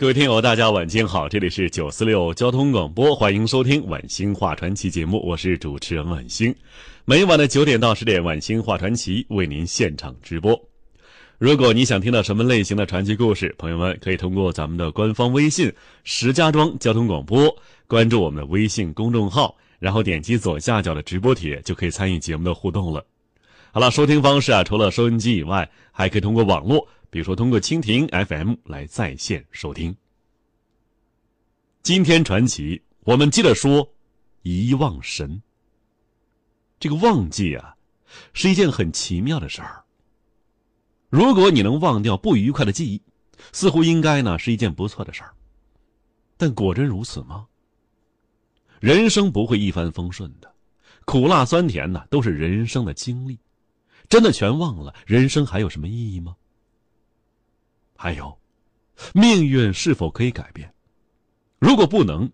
[0.00, 6.54] 各位听友，大家晚间好，这里是九四六交通广播，欢迎收听《晚星话传奇》节目，我是主持人晚星。
[7.04, 10.58] 每晚的九点到十点，《晚星话传奇》为您现场直播。
[11.36, 15.70] 如果你想听到什么类型的传奇故事，朋友们可以通过咱们的官方微信
[16.02, 17.54] “石家庄交通广播”
[17.86, 23.04] 关注我们的微信公众号，然后点击左下角的直播帖，就可以参与节目的互动了。
[23.70, 26.88] 好了，收听方式啊，除了收音机以外，还可以通过网络。
[27.10, 29.94] 比如说，通过蜻蜓 FM 来在线收听。
[31.82, 33.92] 今天传奇，我们接着说
[34.42, 35.42] 遗忘神。
[36.78, 37.74] 这个忘记啊，
[38.32, 39.84] 是一件很奇妙的事儿。
[41.08, 43.02] 如果你能忘掉不愉快的记忆，
[43.52, 45.34] 似乎应该呢是一件不错的事儿。
[46.36, 47.48] 但果真如此吗？
[48.78, 50.54] 人生不会一帆风顺的，
[51.04, 53.36] 苦辣酸甜呢都是人生的经历。
[54.08, 56.36] 真的全忘了，人生还有什么意义吗？
[58.02, 58.34] 还有，
[59.12, 60.72] 命运是否可以改变？
[61.58, 62.32] 如果不能，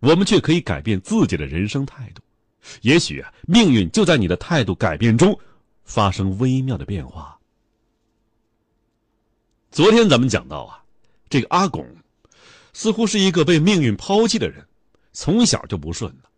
[0.00, 2.22] 我们却可以改变自己的人生态度。
[2.80, 5.38] 也许啊，命运就在你的态度改变中
[5.84, 7.38] 发生微妙的变化。
[9.70, 10.82] 昨天咱们讲到啊，
[11.28, 11.86] 这个阿拱
[12.72, 14.66] 似乎是一个被命运抛弃的人，
[15.12, 16.28] 从小就不顺了。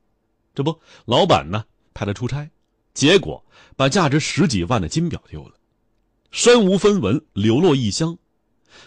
[0.55, 2.47] 这不，老板呢派他出差，
[2.93, 3.43] 结果
[3.75, 5.55] 把价值十几万的金表丢了，
[6.31, 8.19] 身无分文，流落异乡。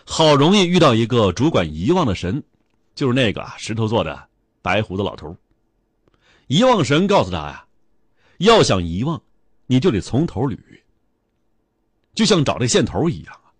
[0.06, 2.44] 好容易遇到一个主管遗忘的神，
[2.96, 4.28] 就是那个石头做的
[4.62, 5.36] 白胡子老头。
[6.48, 7.66] 遗忘神告诉他呀，
[8.40, 9.22] 要想遗忘，
[9.68, 10.58] 你就得从头捋，
[12.16, 13.54] 就像找这线头一样啊。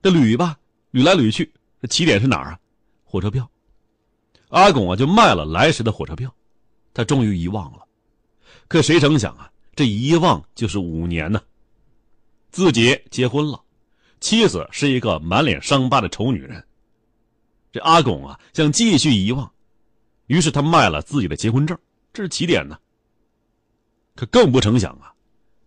[0.00, 0.56] 这捋吧，
[0.92, 2.60] 捋来捋去，这起点是哪儿啊？
[3.04, 3.50] 火车票。
[4.48, 6.32] 阿拱啊，就卖了来时的火车票，
[6.94, 7.84] 他终于遗忘了。
[8.68, 11.42] 可谁成想啊，这一忘就是五年呢。
[12.50, 13.60] 自己结婚了。
[14.20, 16.64] 妻子是一个满脸伤疤的丑女人。
[17.72, 19.52] 这阿拱啊，想继续遗忘，
[20.26, 21.78] 于是他卖了自己的结婚证，
[22.12, 22.78] 这是起点呢。
[24.14, 25.12] 可更不成想啊，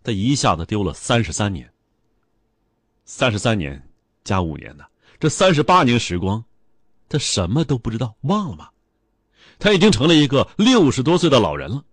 [0.04, 1.72] 他一下子丢了三十三年。
[3.06, 3.82] 三十三年
[4.24, 4.84] 加五年呢，
[5.20, 6.44] 这三十八年时光，
[7.08, 8.70] 他什么都不知道，忘了吗？
[9.60, 11.84] 他已经成了一个六十多岁的老人了。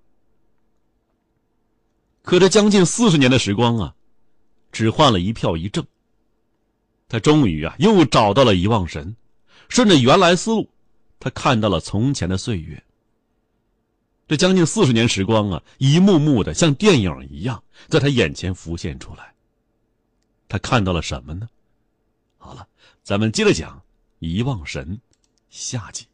[2.22, 3.94] 可这将近四十年的时光啊，
[4.72, 5.86] 只换了一票一证。
[7.08, 9.16] 他终于啊，又找到了遗忘神，
[9.68, 10.68] 顺着原来思路，
[11.18, 12.82] 他看到了从前的岁月。
[14.26, 19.32] 这将近四十年时光啊，一幕幕的像电影一样，在他眼前浮现出来。
[20.48, 21.48] 他看到了什么呢？
[22.36, 22.68] 好了，
[23.02, 23.82] 咱们接着讲
[24.18, 25.00] 遗忘神
[25.48, 26.06] 下集。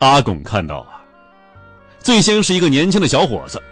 [0.00, 1.04] 阿拱看到啊，
[1.98, 3.62] 最先是一个年轻的小伙子，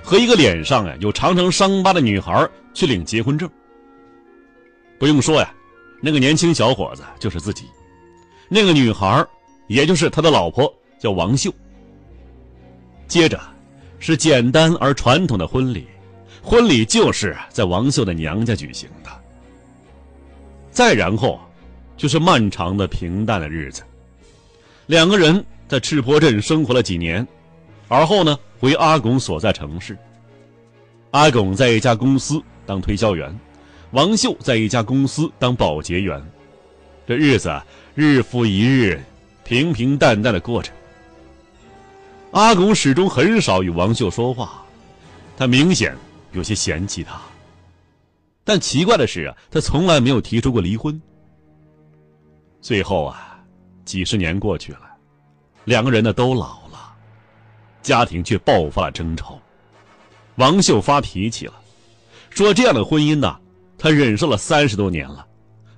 [0.00, 3.50] 和一个脸上呀有长长伤疤的女孩去领结婚证。
[4.96, 5.52] 不用说呀，
[6.00, 7.64] 那个年轻小伙子就是自己，
[8.48, 9.26] 那个女孩
[9.66, 11.52] 也就是他的老婆，叫王秀。
[13.08, 13.40] 接着，
[13.98, 15.88] 是简单而传统的婚礼，
[16.44, 19.10] 婚礼就是在王秀的娘家举行的。
[20.70, 21.40] 再然后，
[21.96, 23.82] 就是漫长的平淡的日子，
[24.86, 25.44] 两个人。
[25.72, 27.26] 在赤坡镇生活了几年，
[27.88, 29.96] 而后呢，回阿拱所在城市。
[31.12, 33.34] 阿拱在一家公司当推销员，
[33.92, 36.22] 王秀在一家公司当保洁员。
[37.06, 37.50] 这日子
[37.94, 39.02] 日复一日，
[39.44, 40.70] 平平淡淡的过着。
[42.32, 44.62] 阿拱始终很少与王秀说话，
[45.38, 45.96] 他明显
[46.32, 47.18] 有些嫌弃他。
[48.44, 51.00] 但奇怪的是啊，他从来没有提出过离婚。
[52.60, 53.42] 最后啊，
[53.86, 54.91] 几十年过去了。
[55.64, 56.94] 两个人呢都老了，
[57.82, 59.40] 家庭却爆发了争吵。
[60.36, 61.54] 王秀发脾气了，
[62.30, 63.38] 说：“这样的婚姻呢，
[63.76, 65.26] 他忍受了三十多年了。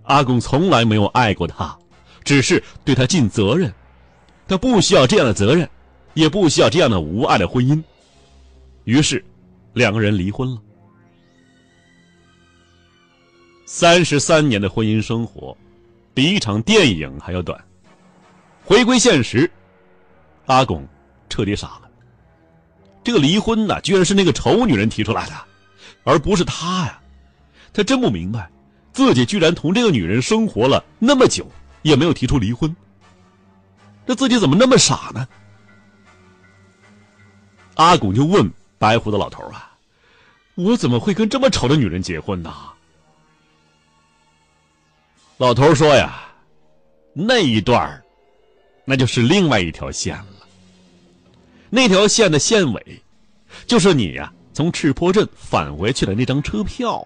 [0.04, 1.76] 阿公从来没有爱过他，
[2.22, 3.72] 只是对他尽责任。
[4.46, 5.68] 他不需要这样的责任，
[6.14, 7.82] 也不需要这样的无爱的婚姻。”
[8.84, 9.24] 于是，
[9.72, 10.60] 两个人离婚了。
[13.66, 15.56] 三十三年的婚姻生活，
[16.12, 17.58] 比一场电影还要短。
[18.62, 19.50] 回归现实。
[20.46, 20.86] 阿拱
[21.28, 21.90] 彻底傻了。
[23.02, 25.34] 这个离婚呢，居然是那个丑女人提出来的，
[26.04, 27.00] 而不是他呀！
[27.72, 28.48] 他真不明白，
[28.92, 31.46] 自己居然同这个女人生活了那么久，
[31.82, 32.74] 也没有提出离婚。
[34.06, 35.26] 这自己怎么那么傻呢？
[37.74, 39.72] 阿拱就问白胡子老头啊
[40.54, 42.54] ：“我怎么会跟这么丑的女人结婚呢？”
[45.36, 46.22] 老头说呀
[47.12, 48.02] ：“那一段
[48.84, 50.26] 那就是另外一条线了。
[51.74, 53.02] 那条线的线尾，
[53.66, 57.04] 就是你呀从赤坡镇返回去的那张车票。”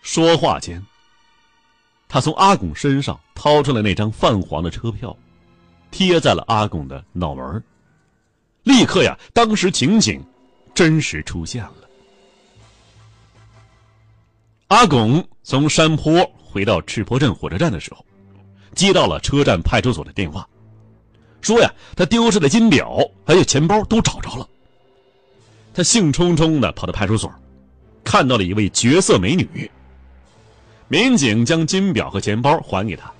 [0.00, 0.80] 说话间，
[2.08, 5.16] 他从阿拱身上掏出了那张泛黄的车票，
[5.90, 7.60] 贴在了阿拱的脑门
[8.62, 10.24] 立刻呀，当时情景
[10.72, 11.74] 真实出现了。
[14.68, 18.06] 阿拱从山坡回到赤坡镇火车站的时候，
[18.72, 20.48] 接到了车站派出所的电话，
[21.42, 24.48] 说呀，他丢失的金表还有钱包都找着了。
[25.74, 27.30] 他兴冲冲的跑到派出所，
[28.04, 29.70] 看到了一位绝色美女。
[30.88, 33.12] 民警将金表和钱包还给他，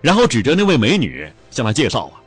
[0.00, 2.20] 然后指着那位美女向他介绍啊，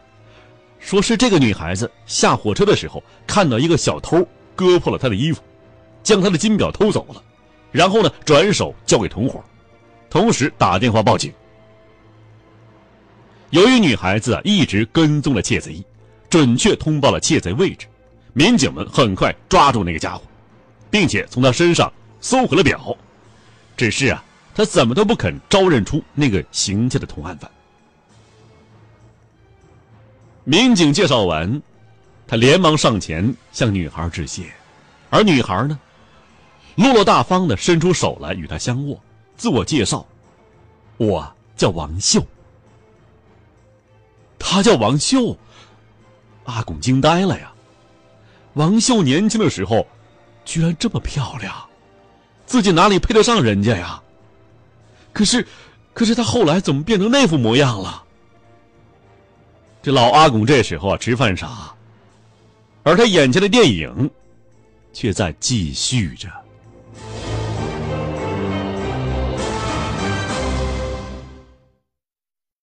[0.80, 4.26] 说是这个女孩子下火车的时候看到一个小偷
[4.56, 5.42] 割破了她的衣服，
[6.04, 7.22] 将她的金表偷走了。
[7.72, 9.44] 然后呢，转手交给同伙，
[10.10, 11.34] 同时打电话报警。
[13.52, 15.84] 由于女孩子啊一直跟踪了窃贼，
[16.30, 17.88] 准确通报了窃贼位置，
[18.34, 20.24] 民警们很快抓住那个家伙，
[20.92, 22.96] 并且从他身上搜回了表。
[23.78, 24.24] 只是啊，
[24.54, 27.50] 他怎么都不肯招认出那个行窃的同案犯。
[30.44, 31.62] 民警介绍完，
[32.28, 34.52] 他连忙上前向女孩致谢，
[35.10, 35.80] 而女孩呢？
[36.76, 39.02] 落落大方的伸出手来与他相握，
[39.36, 40.06] 自我介绍
[40.98, 42.24] ：“我叫王秀。”
[44.40, 45.38] 他叫王秀，
[46.46, 47.52] 阿拱惊呆了呀！
[48.54, 49.86] 王秀年轻的时候，
[50.46, 51.54] 居然这么漂亮，
[52.46, 54.02] 自己哪里配得上人家呀？
[55.14, 55.46] 可是，
[55.94, 58.04] 可是他后来怎么变成那副模样了？
[59.82, 61.74] 这老阿拱这时候啊，吃饭傻，
[62.84, 64.10] 而他眼前的电影，
[64.92, 66.30] 却在继续着。